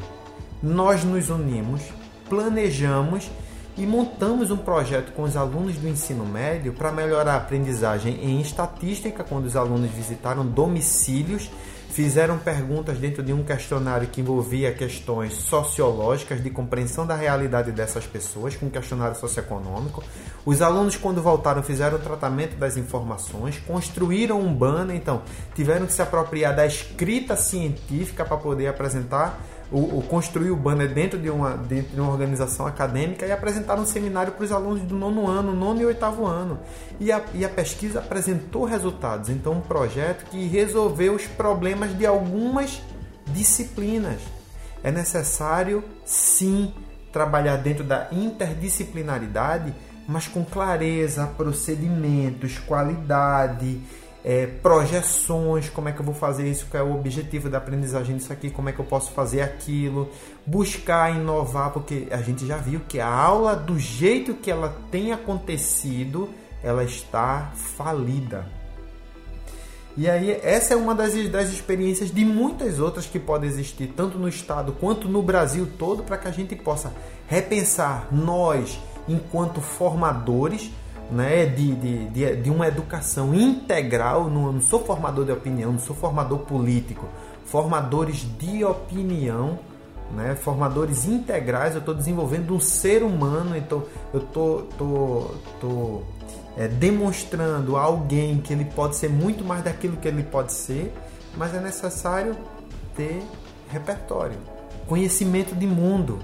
Nós 0.63 1.05
nos 1.05 1.31
unimos, 1.31 1.81
planejamos 2.29 3.31
e 3.79 3.87
montamos 3.87 4.51
um 4.51 4.57
projeto 4.57 5.13
com 5.13 5.23
os 5.23 5.37
alunos 5.37 5.77
do 5.77 5.89
ensino 5.89 6.27
médio 6.27 6.73
para 6.73 6.91
melhorar 6.91 7.35
a 7.35 7.37
aprendizagem 7.37 8.19
em 8.25 8.41
estatística, 8.41 9.23
quando 9.23 9.47
os 9.47 9.55
alunos 9.55 9.89
visitaram 9.93 10.45
domicílios 10.45 11.49
fizeram 11.89 12.39
perguntas 12.39 12.99
dentro 12.99 13.23
de 13.23 13.33
um 13.33 13.43
questionário 13.43 14.09
que 14.09 14.21
envolvia 14.21 14.73
questões 14.73 15.33
sociológicas 15.35 16.43
de 16.43 16.51
compreensão 16.51 17.07
da 17.07 17.15
realidade 17.15 17.73
dessas 17.73 18.07
pessoas, 18.07 18.57
com 18.57 18.67
um 18.67 18.71
questionário 18.71 19.17
socioeconômico. 19.17 20.03
Os 20.45 20.61
alunos, 20.61 20.97
quando 20.97 21.23
voltaram, 21.23 21.63
fizeram 21.63 21.97
o 21.97 22.01
tratamento 22.01 22.57
das 22.57 22.77
informações, 22.77 23.59
construíram 23.67 24.41
um 24.41 24.53
banner, 24.53 24.97
então 24.97 25.23
tiveram 25.55 25.87
que 25.87 25.93
se 25.93 26.03
apropriar 26.03 26.55
da 26.55 26.67
escrita 26.67 27.37
científica 27.37 28.25
para 28.25 28.37
poder 28.37 28.67
apresentar 28.67 29.41
o, 29.71 29.99
o, 29.99 30.03
construir 30.03 30.51
o 30.51 30.57
banner 30.57 30.93
dentro 30.93 31.19
de, 31.19 31.29
uma, 31.29 31.57
dentro 31.57 31.95
de 31.95 32.01
uma 32.01 32.11
organização 32.11 32.67
acadêmica 32.67 33.27
e 33.27 33.33
apresentar 33.33 33.79
um 33.79 33.85
seminário 33.85 34.33
para 34.33 34.45
os 34.45 34.53
alunos 34.53 34.83
do 34.83 34.95
nono 34.95 35.27
ano, 35.29 35.55
nono 35.55 35.81
e 35.81 35.85
oitavo 35.85 36.27
ano. 36.27 36.59
E 36.99 37.13
a, 37.13 37.23
e 37.35 37.45
a 37.45 37.49
pesquisa 37.49 37.99
apresentou 37.99 38.65
resultados. 38.65 39.29
Então, 39.29 39.53
um 39.53 39.61
projeto 39.61 40.25
que 40.31 40.47
resolveu 40.47 41.15
os 41.15 41.27
problemas 41.27 41.97
de 41.97 42.07
algumas 42.07 42.81
disciplinas. 43.27 44.21
É 44.83 44.91
necessário, 44.91 45.85
sim, 46.05 46.73
trabalhar 47.13 47.57
dentro 47.57 47.85
da 47.85 48.09
interdisciplinaridade, 48.11 49.75
mas 50.07 50.27
com 50.27 50.45
clareza, 50.45 51.27
procedimentos, 51.37 52.59
qualidade 52.59 53.81
é, 54.25 54.47
projeções, 54.47 55.71
como 55.71 55.89
é 55.89 55.93
que 55.93 56.01
eu 56.01 56.05
vou 56.05 56.15
fazer 56.15 56.49
isso, 56.51 56.67
qual 56.71 56.87
é 56.87 56.87
o 56.87 56.95
objetivo 56.95 57.49
da 57.49 57.59
aprendizagem 57.59 58.17
disso 58.17 58.33
aqui, 58.33 58.51
como 58.51 58.69
é 58.69 58.73
que 58.73 58.79
eu 58.79 58.85
posso 58.85 59.13
fazer 59.13 59.41
aquilo, 59.41 60.11
buscar 60.45 61.15
inovar, 61.15 61.71
porque 61.71 62.09
a 62.11 62.21
gente 62.21 62.47
já 62.47 62.57
viu 62.57 62.81
que 62.89 63.01
a 63.01 63.09
aula, 63.09 63.55
do 63.55 63.79
jeito 63.79 64.35
que 64.35 64.51
ela 64.51 64.77
tem 64.91 65.13
acontecido, 65.13 66.29
ela 66.63 66.85
está 66.85 67.53
falida. 67.55 68.47
E 69.97 70.09
aí, 70.09 70.31
essa 70.45 70.75
é 70.75 70.77
uma 70.77 70.95
das, 70.95 71.13
das 71.29 71.49
experiências 71.49 72.13
de 72.13 72.25
muitas 72.25 72.79
outras 72.79 73.07
que 73.07 73.19
podem 73.19 73.49
existir, 73.49 73.93
tanto 73.97 74.17
no 74.17 74.29
Estado 74.29 74.73
quanto 74.79 75.09
no 75.09 75.21
Brasil 75.23 75.67
todo, 75.77 76.05
para 76.05 76.17
que 76.17 76.29
a 76.29 76.31
gente 76.31 76.55
possa 76.55 76.93
repensar 77.27 78.07
nós, 78.13 78.79
enquanto 79.09 79.61
formadores, 79.61 80.71
né, 81.11 81.47
de, 81.47 81.75
de, 81.75 82.37
de, 82.37 82.51
uma 82.51 82.67
educação 82.67 83.35
integral. 83.35 84.29
Não, 84.29 84.53
não 84.53 84.61
sou 84.61 84.85
formador 84.85 85.25
de 85.25 85.33
opinião, 85.33 85.73
não 85.73 85.79
sou 85.79 85.97
formador 85.97 86.41
político. 86.41 87.07
Formadores 87.45 88.27
de 88.39 88.65
opinião, 88.65 89.59
né, 90.15 90.37
formadores 90.37 91.07
integrais. 91.07 91.75
Eu 91.75 91.81
estou 91.81 91.95
desenvolvendo 91.95 92.55
um 92.55 92.61
ser 92.61 93.03
humano, 93.03 93.57
então 93.57 93.85
eu 94.13 94.21
estou 94.21 94.63
tô, 94.79 95.25
tô, 95.61 95.67
tô 95.67 96.03
é, 96.59 96.67
demonstrando 96.67 97.77
a 97.77 97.83
alguém 97.83 98.39
que 98.39 98.53
ele 98.53 98.65
pode 98.65 98.97
ser 98.97 99.09
muito 99.09 99.45
mais 99.45 99.63
daquilo 99.63 99.97
que 99.97 100.09
ele 100.09 100.25
pode 100.25 100.53
ser, 100.53 100.93
mas 101.37 101.55
é 101.55 101.61
necessário 101.61 102.37
ter 102.97 103.23
repertório, 103.71 104.37
conhecimento 104.87 105.55
de 105.55 105.67
mundo, 105.67 106.19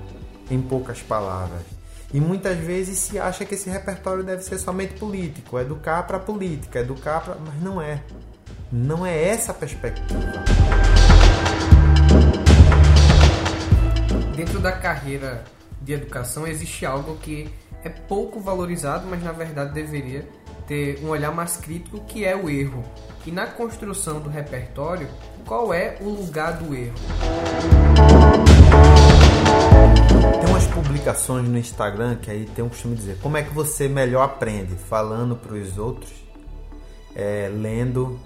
em 0.51 0.61
poucas 0.61 1.01
palavras. 1.01 1.74
E 2.15 2.21
muitas 2.21 2.57
vezes 2.59 2.97
se 3.01 3.19
acha 3.19 3.45
que 3.45 3.57
esse 3.57 3.69
repertório 3.69 4.23
deve 4.23 4.45
ser 4.45 4.57
somente 4.59 4.95
político, 4.95 5.59
educar 5.59 6.05
para 6.05 6.17
política, 6.21 6.79
educar 6.79 7.21
para. 7.21 7.35
Mas 7.35 7.61
não 7.61 7.83
é. 7.83 8.05
Não 8.71 9.05
é 9.05 9.31
essa 9.31 9.51
a 9.51 9.55
perspectiva. 9.55 10.21
Dentro 14.37 14.61
da 14.61 14.71
carreira 14.71 15.43
de 15.83 15.93
educação 15.93 16.47
existe 16.47 16.87
algo 16.87 17.17
que 17.17 17.51
é 17.83 17.89
pouco 17.89 18.39
valorizado, 18.39 19.09
mas 19.09 19.21
na 19.21 19.33
verdade 19.33 19.75
deveria 19.75 20.25
ter 20.69 21.01
um 21.03 21.09
olhar 21.09 21.33
mais 21.33 21.57
crítico, 21.57 21.99
que 22.05 22.25
é 22.25 22.37
o 22.37 22.49
erro. 22.49 22.85
E 23.27 23.33
na 23.33 23.49
construção 23.49 24.21
do 24.21 24.31
repertório, 24.31 25.09
qual 25.45 25.75
é 25.75 25.97
o 26.01 26.11
lugar 26.11 26.59
do 26.59 26.77
erro? 26.77 26.95
Tem 30.33 30.51
umas 30.51 30.67
publicações 30.67 31.49
no 31.49 31.59
Instagram 31.59 32.17
que 32.17 32.31
aí 32.31 32.47
tem 32.47 32.65
um 32.65 32.69
costume 32.69 32.95
de 32.95 33.01
dizer 33.03 33.19
como 33.21 33.37
é 33.37 33.43
que 33.43 33.53
você 33.53 33.89
melhor 33.89 34.23
aprende? 34.23 34.75
Falando 34.75 35.37
para 35.37 35.55
os 35.55 35.77
outros, 35.79 36.13
é, 37.15 37.51
lendo, 37.53 38.19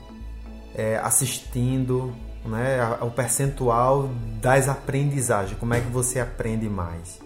é, 0.74 0.96
assistindo, 0.98 2.14
né, 2.44 2.78
o 3.00 3.10
percentual 3.10 4.10
das 4.40 4.68
aprendizagens, 4.68 5.58
como 5.58 5.74
é 5.74 5.80
que 5.80 5.88
você 5.88 6.20
aprende 6.20 6.68
mais. 6.68 7.20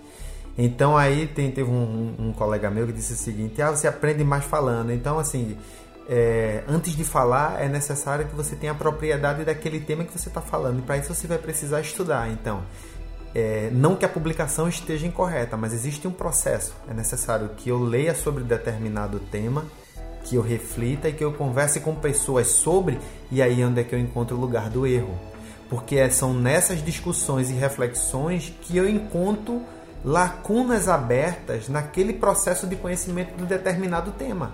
Então 0.56 0.96
aí 0.96 1.26
tem, 1.26 1.50
teve 1.50 1.70
um, 1.70 2.14
um, 2.18 2.32
colega 2.32 2.70
meu 2.70 2.86
que 2.86 2.92
disse 2.92 3.14
o 3.14 3.16
seguinte, 3.16 3.60
ah, 3.62 3.70
você 3.70 3.88
aprende 3.88 4.22
mais 4.22 4.44
falando. 4.44 4.92
Então 4.92 5.18
assim, 5.18 5.56
é, 6.08 6.62
antes 6.68 6.94
de 6.94 7.04
falar 7.04 7.62
é 7.62 7.68
necessário 7.68 8.26
que 8.26 8.34
você 8.34 8.56
tenha 8.56 8.72
a 8.72 8.74
propriedade 8.74 9.44
daquele 9.44 9.80
tema 9.80 10.04
que 10.04 10.12
você 10.12 10.28
está 10.28 10.40
falando. 10.40 10.80
E 10.80 10.82
para 10.82 10.98
isso 10.98 11.14
você 11.14 11.26
vai 11.26 11.38
precisar 11.38 11.80
estudar. 11.80 12.28
Então, 12.30 12.62
é, 13.34 13.70
não 13.72 13.96
que 13.96 14.04
a 14.04 14.08
publicação 14.08 14.68
esteja 14.68 15.06
incorreta, 15.06 15.56
mas 15.56 15.72
existe 15.72 16.06
um 16.06 16.12
processo. 16.12 16.74
É 16.88 16.94
necessário 16.94 17.50
que 17.56 17.70
eu 17.70 17.78
leia 17.78 18.14
sobre 18.14 18.44
determinado 18.44 19.18
tema, 19.18 19.64
que 20.24 20.36
eu 20.36 20.42
reflita 20.42 21.08
e 21.08 21.12
que 21.12 21.24
eu 21.24 21.32
converse 21.32 21.80
com 21.80 21.94
pessoas 21.94 22.48
sobre, 22.48 22.98
e 23.30 23.40
aí 23.42 23.60
é 23.60 23.66
onde 23.66 23.80
é 23.80 23.84
que 23.84 23.94
eu 23.94 23.98
encontro 23.98 24.36
o 24.36 24.40
lugar 24.40 24.68
do 24.68 24.86
erro. 24.86 25.18
Porque 25.68 26.08
são 26.10 26.34
nessas 26.34 26.84
discussões 26.84 27.48
e 27.50 27.54
reflexões 27.54 28.52
que 28.60 28.76
eu 28.76 28.88
encontro 28.88 29.62
lacunas 30.04 30.88
abertas 30.88 31.68
naquele 31.68 32.12
processo 32.12 32.66
de 32.66 32.76
conhecimento 32.76 33.36
de 33.36 33.46
determinado 33.46 34.12
tema. 34.12 34.52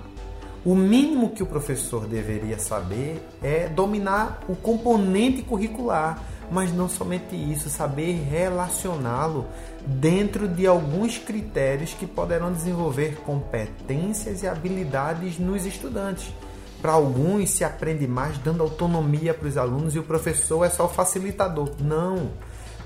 O 0.65 0.75
mínimo 0.75 1.31
que 1.31 1.43
o 1.43 1.47
professor 1.47 2.07
deveria 2.07 2.59
saber 2.59 3.23
é 3.43 3.69
dominar 3.69 4.41
o 4.49 4.55
componente 4.55 5.43
curricular 5.43 6.23
mas 6.51 6.73
não 6.73 6.89
somente 6.89 7.35
isso, 7.35 7.69
saber 7.69 8.27
relacioná-lo 8.29 9.47
dentro 9.87 10.49
de 10.49 10.67
alguns 10.67 11.19
critérios 11.19 11.95
que 11.95 12.07
poderão 12.07 12.53
desenvolver 12.53 13.17
competências 13.25 14.43
e 14.43 14.49
habilidades 14.49 15.39
nos 15.39 15.67
estudantes. 15.67 16.33
Para 16.81 16.93
alguns 16.93 17.51
se 17.51 17.65
aprende 17.65 18.07
mais 18.07 18.39
dando 18.39 18.63
autonomia 18.63 19.35
para 19.35 19.49
os 19.49 19.57
alunos 19.57 19.95
e 19.95 19.99
o 19.99 20.05
professor 20.05 20.65
é 20.65 20.71
só 20.71 20.87
o 20.87 20.89
facilitador. 20.89 21.71
Não, 21.81 22.31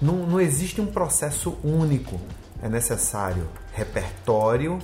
não, 0.00 0.26
não 0.26 0.40
existe 0.40 0.80
um 0.80 0.86
processo 0.86 1.58
único. 1.62 2.18
É 2.62 2.68
necessário 2.68 3.48
repertório, 3.72 4.78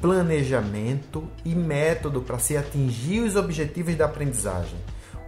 planejamento 0.00 1.24
e 1.44 1.54
método 1.54 2.22
para 2.22 2.38
se 2.38 2.56
atingir 2.56 3.20
os 3.20 3.36
objetivos 3.36 3.94
da 3.94 4.06
aprendizagem. 4.06 4.78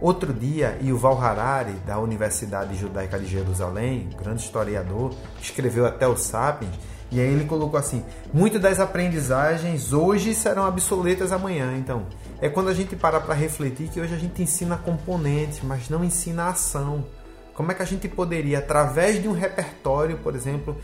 Outro 0.03 0.33
dia, 0.33 0.77
Yuval 0.83 1.17
Harari, 1.17 1.71
da 1.85 1.97
Universidade 1.97 2.75
Judaica 2.75 3.17
de 3.17 3.25
Jerusalém, 3.25 4.09
grande 4.21 4.41
historiador, 4.41 5.15
escreveu 5.41 5.85
até 5.85 6.05
o 6.05 6.17
Sapiens, 6.17 6.73
e 7.09 7.21
aí 7.21 7.27
ele 7.27 7.45
colocou 7.45 7.79
assim: 7.79 8.03
muitas 8.33 8.61
das 8.61 8.81
aprendizagens 8.81 9.93
hoje 9.93 10.35
serão 10.35 10.67
obsoletas 10.67 11.31
amanhã. 11.31 11.77
Então, 11.77 12.05
é 12.41 12.49
quando 12.49 12.67
a 12.67 12.73
gente 12.73 12.97
para 12.97 13.21
para 13.21 13.33
refletir 13.33 13.87
que 13.87 14.01
hoje 14.01 14.13
a 14.13 14.17
gente 14.17 14.43
ensina 14.43 14.75
componentes, 14.75 15.61
mas 15.63 15.87
não 15.87 16.03
ensina 16.03 16.49
ação. 16.49 17.05
Como 17.53 17.71
é 17.71 17.73
que 17.73 17.81
a 17.81 17.85
gente 17.85 18.09
poderia, 18.09 18.57
através 18.57 19.21
de 19.21 19.29
um 19.29 19.33
repertório, 19.33 20.17
por 20.17 20.35
exemplo, 20.35 20.75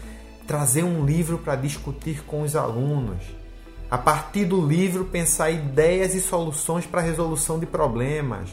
trazer 0.47 0.83
um 0.83 1.05
livro 1.05 1.39
para 1.39 1.57
discutir 1.57 2.23
com 2.23 2.43
os 2.43 2.55
alunos? 2.55 3.21
A 3.91 3.97
partir 3.97 4.45
do 4.45 4.65
livro, 4.65 5.03
pensar 5.03 5.51
ideias 5.51 6.15
e 6.15 6.21
soluções 6.21 6.85
para 6.85 7.01
a 7.01 7.03
resolução 7.03 7.59
de 7.59 7.65
problemas 7.65 8.49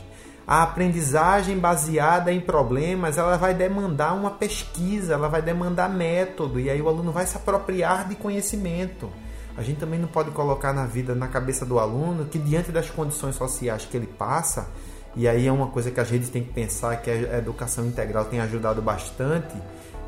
a 0.46 0.62
aprendizagem 0.62 1.58
baseada 1.58 2.32
em 2.32 2.40
problemas, 2.40 3.18
ela 3.18 3.36
vai 3.36 3.52
demandar 3.52 4.12
uma 4.14 4.30
pesquisa, 4.30 5.14
ela 5.14 5.28
vai 5.28 5.42
demandar 5.42 5.88
método, 5.90 6.60
e 6.60 6.70
aí 6.70 6.80
o 6.80 6.88
aluno 6.88 7.10
vai 7.10 7.26
se 7.26 7.36
apropriar 7.36 8.08
de 8.08 8.14
conhecimento. 8.14 9.10
A 9.56 9.62
gente 9.62 9.80
também 9.80 9.98
não 9.98 10.06
pode 10.06 10.30
colocar 10.30 10.72
na 10.72 10.86
vida, 10.86 11.14
na 11.14 11.26
cabeça 11.26 11.66
do 11.66 11.80
aluno, 11.80 12.26
que 12.26 12.38
diante 12.38 12.70
das 12.70 12.88
condições 12.88 13.34
sociais 13.34 13.86
que 13.90 13.96
ele 13.96 14.06
passa, 14.06 14.68
e 15.16 15.26
aí 15.26 15.48
é 15.48 15.52
uma 15.52 15.66
coisa 15.66 15.90
que 15.90 15.98
a 15.98 16.04
gente 16.04 16.30
tem 16.30 16.44
que 16.44 16.52
pensar 16.52 16.96
que 16.98 17.10
a 17.10 17.38
educação 17.38 17.84
integral 17.84 18.26
tem 18.26 18.38
ajudado 18.40 18.80
bastante, 18.80 19.56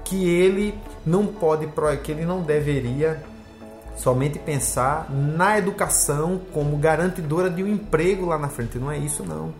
que 0.04 0.28
ele 0.28 0.72
não 1.04 1.26
pode, 1.26 1.66
que 2.04 2.12
ele 2.12 2.24
não 2.24 2.42
deveria 2.42 3.20
somente 3.96 4.38
pensar 4.38 5.10
na 5.10 5.58
educação 5.58 6.40
como 6.52 6.76
garantidora 6.76 7.50
de 7.50 7.64
um 7.64 7.66
emprego 7.66 8.26
lá 8.26 8.38
na 8.38 8.48
frente. 8.48 8.78
Não 8.78 8.92
é 8.92 8.96
isso 8.96 9.24
não 9.24 9.52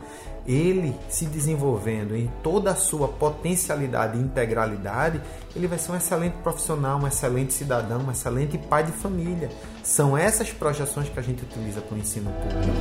ele 0.49 0.97
se 1.11 1.27
desenvolvendo 1.27 2.17
em 2.17 2.27
toda 2.43 2.71
a 2.71 2.75
sua 2.75 3.07
potencialidade 3.07 4.17
e 4.17 4.23
integralidade, 4.23 5.21
ele 5.55 5.67
vai 5.67 5.79
ser 5.79 5.93
um 5.93 5.97
excelente 5.97 6.39
profissional, 6.43 6.99
um 6.99 7.07
excelente 7.07 7.53
cidadão, 7.53 8.01
um 8.01 8.11
excelente 8.11 8.57
pai 8.57 8.83
de 8.83 8.93
família. 8.93 9.51
São 9.83 10.17
essas 10.17 10.51
projeções 10.51 11.11
que 11.11 11.19
a 11.19 11.23
gente 11.23 11.43
utiliza 11.43 11.83
para 11.83 11.95
o 11.95 11.99
ensino 11.99 12.33
público. 12.33 12.73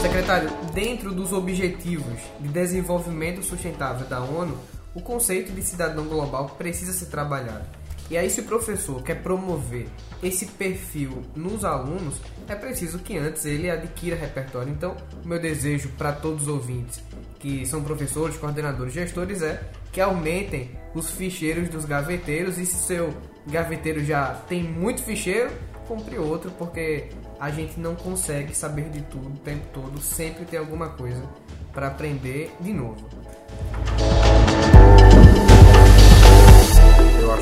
Secretário, 0.00 0.50
dentro 0.72 1.12
dos 1.12 1.30
objetivos 1.32 2.18
de 2.40 2.48
desenvolvimento 2.48 3.42
sustentável 3.42 4.06
da 4.06 4.20
ONU, 4.20 4.56
o 4.94 5.02
conceito 5.02 5.52
de 5.52 5.60
cidadão 5.60 6.06
global 6.06 6.54
precisa 6.56 6.92
ser 6.92 7.06
trabalhado. 7.06 7.66
E 8.10 8.16
aí, 8.16 8.30
se 8.30 8.40
o 8.40 8.44
professor 8.44 9.02
quer 9.02 9.22
promover 9.22 9.88
esse 10.22 10.46
perfil 10.46 11.22
nos 11.34 11.64
alunos, 11.64 12.20
é 12.48 12.54
preciso 12.54 13.00
que 13.00 13.18
antes 13.18 13.44
ele 13.44 13.68
adquira 13.68 14.14
repertório. 14.14 14.72
Então, 14.72 14.96
o 15.24 15.28
meu 15.28 15.40
desejo 15.40 15.88
para 15.98 16.12
todos 16.12 16.42
os 16.42 16.48
ouvintes 16.48 17.02
que 17.38 17.66
são 17.66 17.82
professores, 17.82 18.36
coordenadores, 18.36 18.92
gestores 18.92 19.42
é 19.42 19.62
que 19.92 20.00
aumentem 20.00 20.70
os 20.94 21.10
ficheiros 21.10 21.68
dos 21.68 21.84
gaveteiros 21.84 22.58
e 22.58 22.66
se 22.66 22.76
seu 22.76 23.14
gaveteiro 23.46 24.04
já 24.04 24.34
tem 24.48 24.62
muito 24.62 25.02
ficheiro, 25.02 25.50
compre 25.86 26.18
outro, 26.18 26.50
porque 26.52 27.08
a 27.38 27.50
gente 27.50 27.78
não 27.78 27.94
consegue 27.94 28.54
saber 28.54 28.88
de 28.90 29.02
tudo 29.02 29.28
o 29.28 29.38
tempo 29.38 29.66
todo, 29.72 30.00
sempre 30.00 30.44
tem 30.44 30.58
alguma 30.58 30.88
coisa 30.90 31.22
para 31.72 31.88
aprender 31.88 32.50
de 32.60 32.72
novo. 32.72 33.08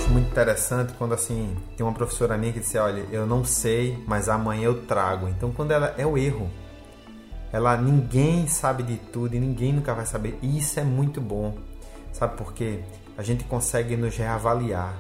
Acho 0.05 0.13
muito 0.13 0.31
interessante 0.31 0.93
quando 0.99 1.15
assim 1.15 1.57
tem 1.77 1.87
uma 1.87 1.95
professora 1.95 2.37
minha 2.37 2.53
que 2.53 2.61
disse, 2.61 2.77
olha, 2.77 3.07
eu 3.11 3.27
não 3.27 3.43
sei, 3.43 4.03
mas 4.07 4.29
amanhã 4.29 4.65
eu 4.65 4.83
trago. 4.83 5.29
Então 5.29 5.51
quando 5.51 5.71
ela 5.71 5.95
é 5.97 6.05
o 6.05 6.19
erro, 6.19 6.51
ela 7.51 7.75
ninguém 7.77 8.47
sabe 8.47 8.83
de 8.83 8.97
tudo 8.97 9.35
e 9.35 9.41
ninguém 9.41 9.73
nunca 9.73 9.95
vai 9.95 10.05
saber. 10.05 10.39
E 10.43 10.59
isso 10.59 10.79
é 10.79 10.85
muito 10.85 11.23
bom, 11.23 11.57
sabe 12.13 12.37
por 12.37 12.53
quê? 12.53 12.81
A 13.17 13.23
gente 13.23 13.45
consegue 13.45 13.97
nos 13.97 14.15
reavaliar. 14.15 14.95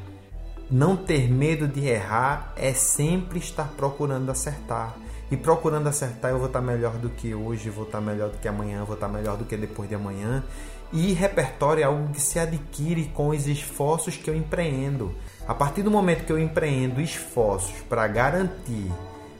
Não 0.70 0.96
ter 0.96 1.30
medo 1.30 1.68
de 1.68 1.86
errar 1.86 2.54
é 2.56 2.72
sempre 2.72 3.38
estar 3.38 3.68
procurando 3.76 4.30
acertar. 4.30 4.96
E 5.34 5.36
procurando 5.36 5.88
acertar, 5.88 6.30
eu 6.30 6.38
vou 6.38 6.46
estar 6.46 6.60
melhor 6.60 6.92
do 6.92 7.08
que 7.08 7.34
hoje, 7.34 7.68
vou 7.68 7.86
estar 7.86 8.00
melhor 8.00 8.30
do 8.30 8.38
que 8.38 8.46
amanhã, 8.46 8.84
vou 8.84 8.94
estar 8.94 9.08
melhor 9.08 9.36
do 9.36 9.44
que 9.44 9.56
depois 9.56 9.88
de 9.88 9.96
amanhã. 9.96 10.44
E 10.92 11.12
repertório 11.12 11.82
é 11.82 11.84
algo 11.84 12.12
que 12.12 12.20
se 12.20 12.38
adquire 12.38 13.06
com 13.06 13.30
os 13.30 13.48
esforços 13.48 14.16
que 14.16 14.30
eu 14.30 14.36
empreendo. 14.36 15.12
A 15.48 15.52
partir 15.52 15.82
do 15.82 15.90
momento 15.90 16.24
que 16.24 16.30
eu 16.30 16.38
empreendo 16.38 17.00
esforços 17.00 17.74
para 17.88 18.06
garantir, 18.06 18.92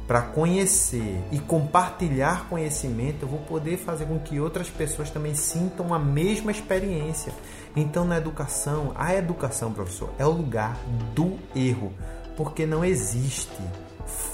para 0.04 0.20
conhecer 0.20 1.22
e 1.30 1.38
compartilhar 1.38 2.48
conhecimento, 2.48 3.22
eu 3.22 3.28
vou 3.28 3.38
poder 3.42 3.76
fazer 3.76 4.06
com 4.06 4.18
que 4.18 4.40
outras 4.40 4.68
pessoas 4.68 5.10
também 5.10 5.36
sintam 5.36 5.94
a 5.94 5.98
mesma 6.00 6.50
experiência. 6.50 7.32
Então, 7.76 8.04
na 8.04 8.16
educação, 8.16 8.90
a 8.96 9.14
educação, 9.14 9.72
professor, 9.72 10.10
é 10.18 10.26
o 10.26 10.32
lugar 10.32 10.76
do 11.14 11.38
erro, 11.54 11.92
porque 12.36 12.66
não 12.66 12.84
existe 12.84 13.62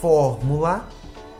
fórmula 0.00 0.88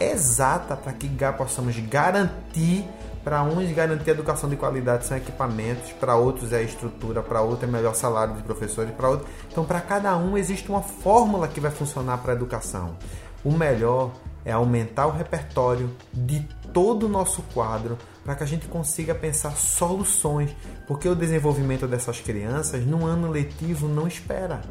exata 0.00 0.76
para 0.76 0.92
que 0.92 1.08
possamos 1.36 1.78
garantir 1.78 2.88
para 3.22 3.42
uns 3.42 3.70
garantir 3.72 4.10
educação 4.10 4.48
de 4.48 4.56
qualidade 4.56 5.04
são 5.04 5.16
equipamentos, 5.16 5.92
para 5.92 6.16
outros 6.16 6.52
é 6.52 6.58
a 6.58 6.62
estrutura, 6.62 7.22
para 7.22 7.42
outros 7.42 7.68
é 7.68 7.72
melhor 7.72 7.94
salário 7.94 8.34
de 8.34 8.42
professores, 8.42 8.94
para 8.94 9.10
outros. 9.10 9.30
Então, 9.50 9.64
para 9.64 9.80
cada 9.80 10.16
um 10.16 10.38
existe 10.38 10.70
uma 10.70 10.80
fórmula 10.80 11.46
que 11.46 11.60
vai 11.60 11.70
funcionar 11.70 12.18
para 12.18 12.32
a 12.32 12.34
educação. 12.34 12.96
O 13.44 13.52
melhor 13.52 14.12
é 14.44 14.52
aumentar 14.52 15.06
o 15.06 15.10
repertório 15.10 15.90
de 16.12 16.40
todo 16.72 17.06
o 17.06 17.08
nosso 17.08 17.42
quadro 17.54 17.98
para 18.24 18.34
que 18.34 18.42
a 18.42 18.46
gente 18.46 18.66
consiga 18.68 19.14
pensar 19.14 19.52
soluções, 19.52 20.54
porque 20.86 21.08
o 21.08 21.14
desenvolvimento 21.14 21.86
dessas 21.86 22.20
crianças 22.20 22.86
no 22.86 23.04
ano 23.04 23.30
letivo 23.30 23.86
não 23.86 24.06
espera. 24.06 24.62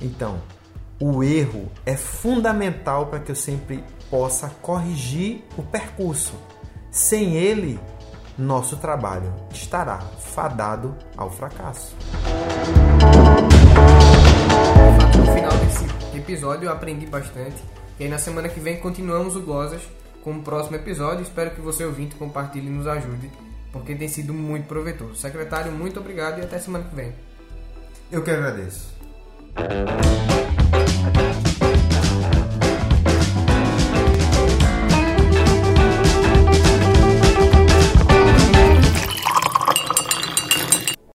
Então, 0.00 0.40
o 1.00 1.24
erro 1.24 1.72
é 1.86 1.96
fundamental 1.96 3.06
para 3.06 3.20
que 3.20 3.32
eu 3.32 3.34
sempre 3.34 3.82
possa 4.10 4.50
corrigir 4.60 5.42
o 5.56 5.62
percurso. 5.62 6.34
Sem 6.90 7.36
ele, 7.36 7.80
nosso 8.36 8.76
trabalho 8.76 9.32
estará 9.50 9.98
fadado 9.98 10.94
ao 11.16 11.30
fracasso. 11.30 11.96
No 15.16 15.32
final 15.32 15.56
desse 15.58 16.16
episódio 16.16 16.66
eu 16.66 16.72
aprendi 16.72 17.06
bastante. 17.06 17.56
E 17.98 18.04
aí 18.04 18.10
na 18.10 18.18
semana 18.18 18.48
que 18.50 18.60
vem 18.60 18.78
continuamos 18.78 19.36
o 19.36 19.40
Glosas 19.40 19.80
com 20.22 20.32
o 20.32 20.42
próximo 20.42 20.76
episódio. 20.76 21.22
Espero 21.22 21.52
que 21.52 21.62
você 21.62 21.82
ouvinte 21.82 22.14
compartilhe 22.16 22.66
e 22.66 22.70
nos 22.70 22.86
ajude, 22.86 23.30
porque 23.72 23.94
tem 23.94 24.08
sido 24.08 24.34
muito 24.34 24.66
proveitoso. 24.66 25.14
Secretário, 25.14 25.72
muito 25.72 25.98
obrigado 25.98 26.40
e 26.40 26.42
até 26.42 26.58
semana 26.58 26.84
que 26.84 26.94
vem. 26.94 27.14
Eu 28.12 28.22
que 28.22 28.30
agradeço. 28.30 28.92
Bye. 31.02 31.49